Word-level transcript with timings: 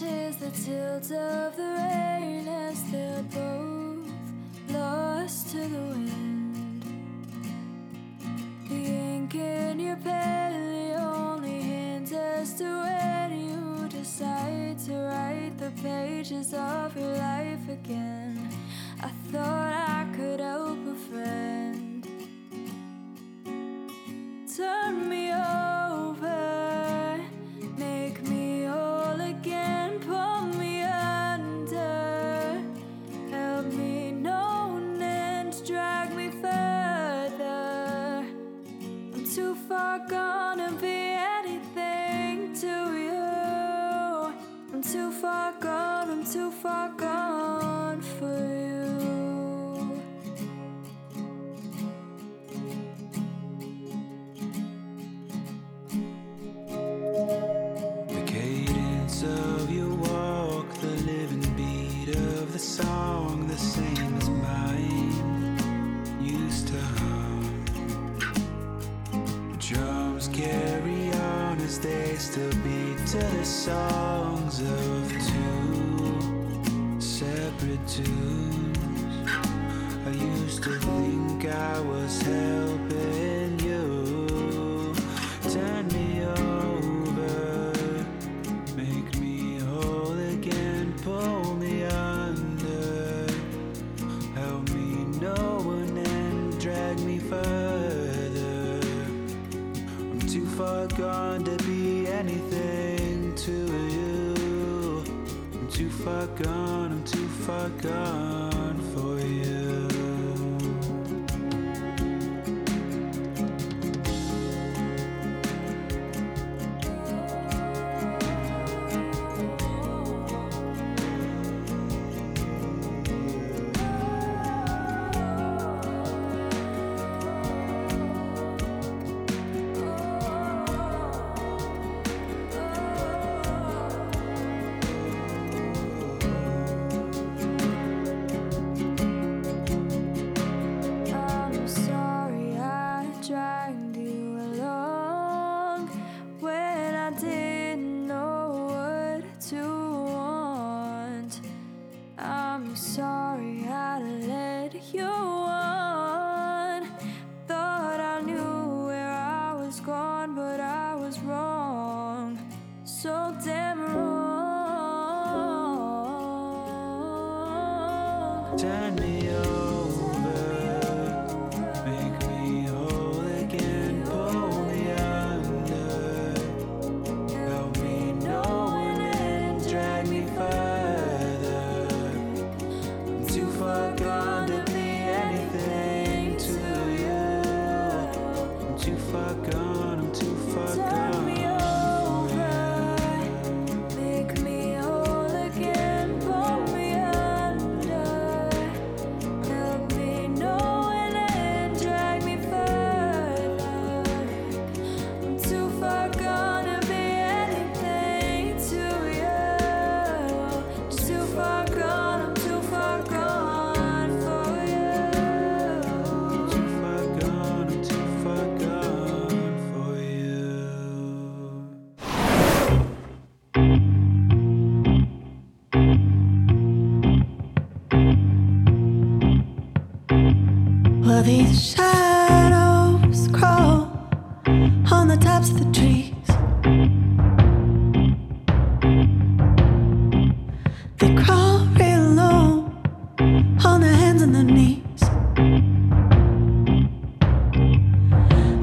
matches 0.00 0.36
the 0.36 0.50
tilt 0.50 1.12
of 1.12 1.56
the 1.56 1.62
rain 1.62 2.09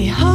We 0.00 0.29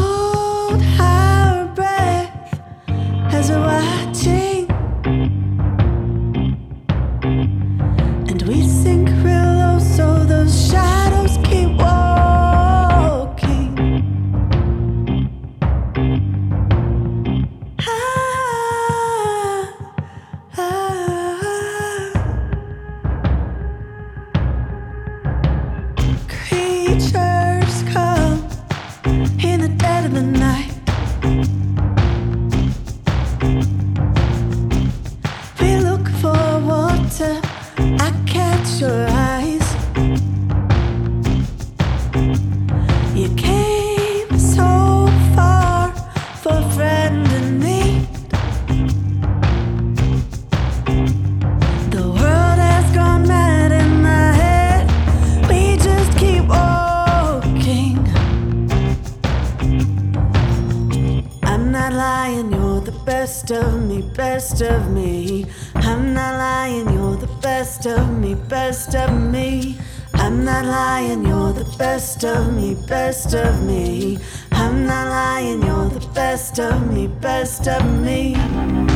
best 63.36 63.52
of 63.52 63.84
me, 63.84 64.02
best 64.02 64.62
of 64.62 64.90
me. 64.92 65.46
I'm 65.76 66.14
not 66.14 66.38
lying, 66.38 66.90
you're 66.94 67.18
the 67.18 67.28
best 67.42 67.86
of 67.86 68.18
me, 68.18 68.34
best 68.34 68.96
of 68.96 69.12
me. 69.12 69.78
I'm 70.14 70.46
not 70.46 70.64
lying, 70.64 71.26
you're 71.26 71.52
the 71.52 71.70
best 71.78 72.24
of 72.24 72.54
me, 72.56 72.76
best 72.88 73.36
of 73.36 73.62
me. 73.62 74.20
I'm 74.54 74.86
not 74.88 75.10
lying, 75.10 75.62
you're 75.64 75.90
the 75.90 76.08
best 76.14 76.60
of 76.60 76.90
me, 76.94 77.08
best 77.08 77.68
of 77.68 77.84
me. 78.02 78.95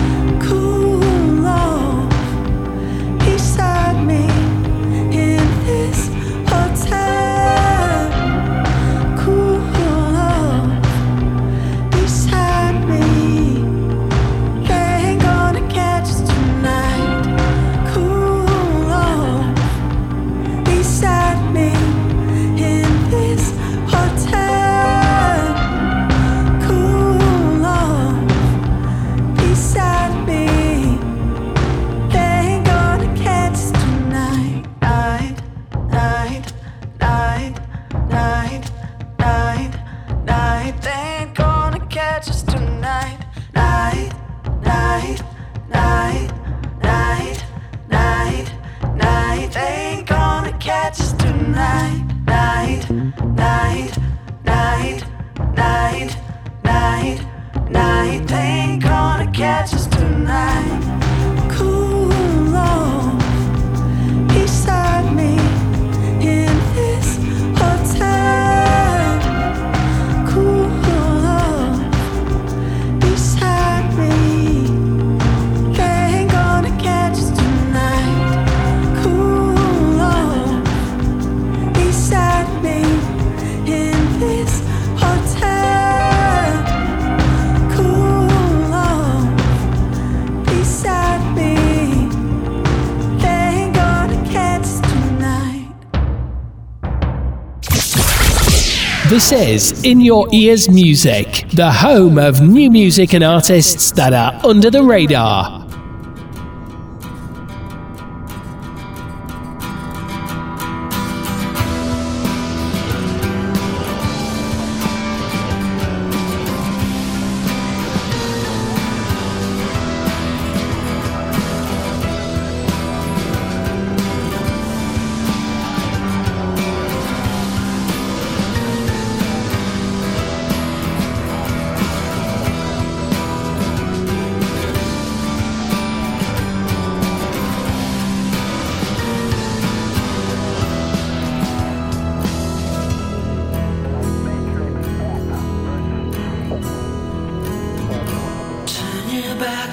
This 99.20 99.34
is 99.34 99.84
In 99.84 100.00
Your 100.00 100.30
Ears 100.32 100.70
Music, 100.70 101.44
the 101.52 101.70
home 101.70 102.18
of 102.18 102.40
new 102.40 102.72
music 102.72 103.14
and 103.14 103.22
artists 103.22 103.92
that 103.92 104.14
are 104.14 104.40
under 104.46 104.72
the 104.72 104.82
radar. 104.82 105.59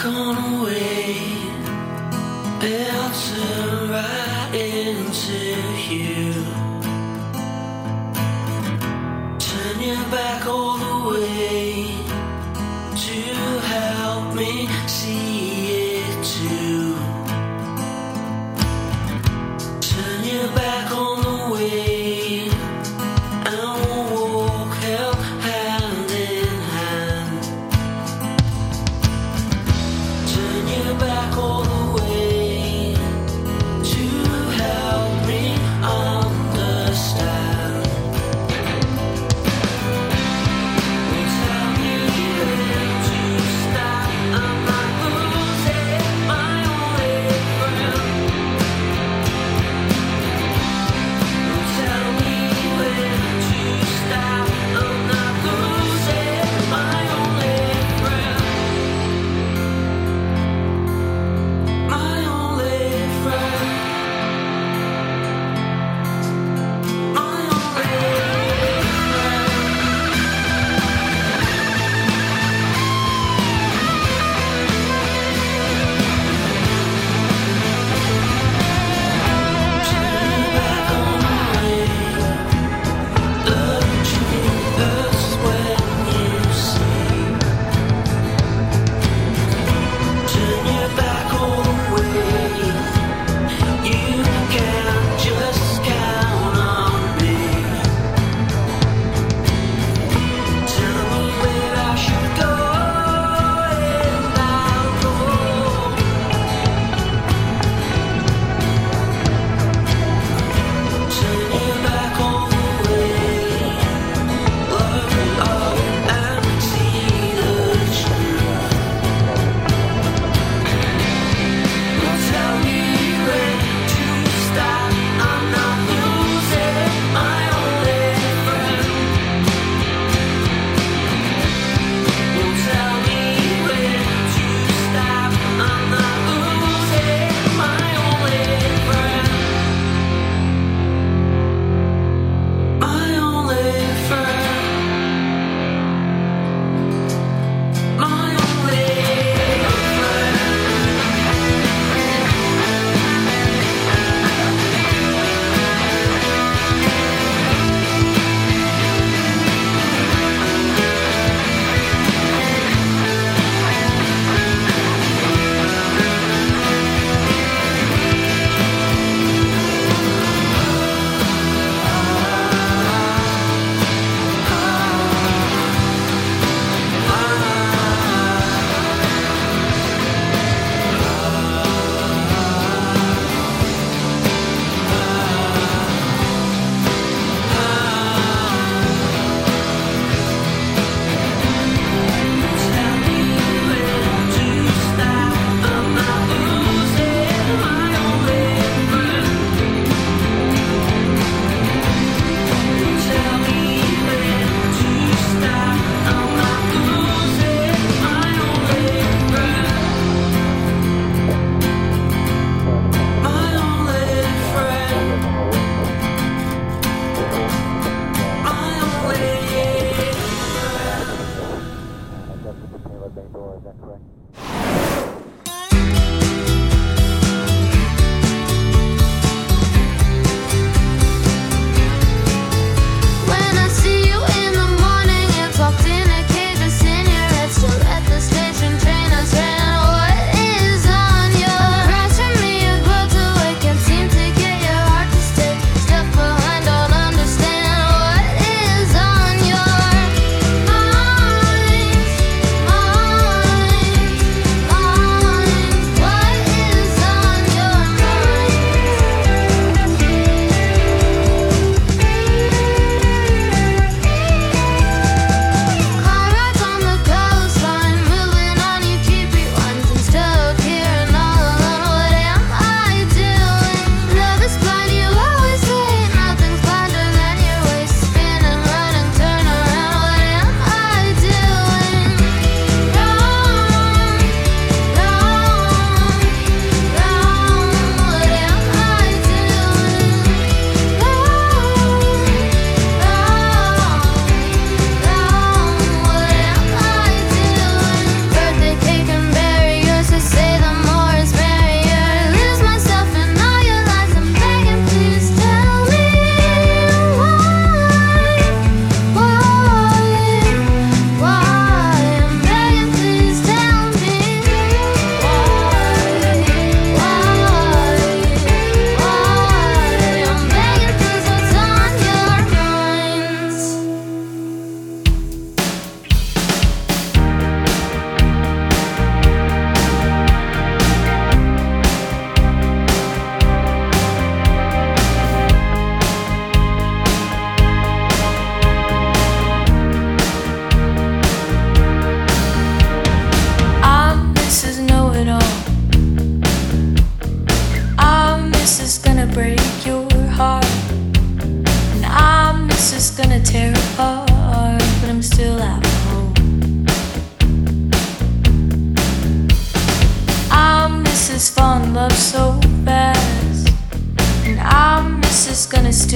gone 0.06 0.60
away. 0.60 0.75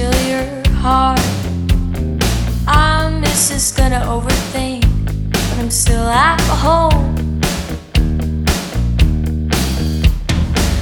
to 0.01 0.09
your 0.31 0.45
heart. 0.81 1.21
I'm 2.67 3.21
just 3.23 3.77
gonna 3.77 4.01
overthink, 4.15 4.83
but 5.31 5.55
I'm 5.59 5.69
still 5.69 6.07
at 6.07 6.41
home. 6.63 7.13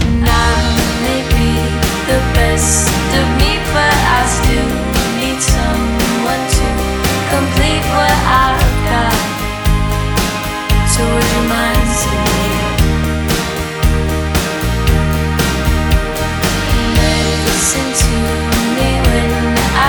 And 0.05 0.25
I 0.25 0.53
may 1.05 1.21
be 1.35 1.49
the 2.09 2.19
best 2.35 2.91
of 3.19 3.27
me, 3.39 3.51
but 3.75 3.97
I 4.17 4.21
still 4.38 4.71
need 5.19 5.39
someone 5.55 6.43
to 6.57 6.67
complete 7.33 7.85
what 7.97 8.17
I've 8.45 8.73
got. 8.89 9.19
So 10.93 11.01
would 11.13 11.29
you 11.35 11.43
mind 11.53 11.88
seeing 11.99 12.29
Listen 17.45 17.88
to 18.01 18.49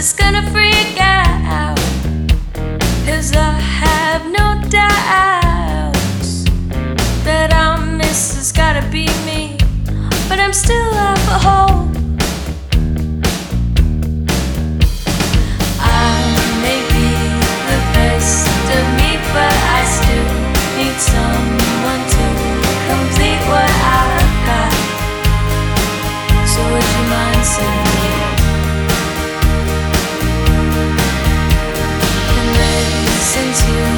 just 0.00 0.16
gonna 0.16 0.40
freak 0.50 0.98
out. 0.98 1.76
Cause 3.04 3.36
I 3.36 3.52
have 3.52 4.24
no 4.24 4.58
doubts 4.70 6.44
that 7.22 7.52
I'm 7.52 7.98
missus 7.98 8.50
gotta 8.50 8.80
be 8.90 9.08
me. 9.26 9.58
But 10.26 10.40
I'm 10.40 10.54
still 10.54 10.90
half 10.94 11.28
a 11.28 11.38
hole. 11.46 11.89
listen 33.32 33.74
to 33.84 33.89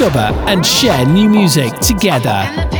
discover 0.00 0.34
and 0.48 0.64
share 0.64 1.04
new 1.04 1.28
music 1.28 1.74
together. 1.80 2.79